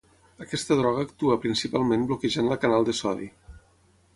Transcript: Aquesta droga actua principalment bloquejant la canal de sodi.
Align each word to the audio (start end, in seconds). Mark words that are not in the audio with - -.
Aquesta 0.45 0.77
droga 0.79 1.03
actua 1.07 1.37
principalment 1.43 2.07
bloquejant 2.13 2.51
la 2.53 2.59
canal 2.65 2.89
de 2.89 2.97
sodi. 3.03 3.29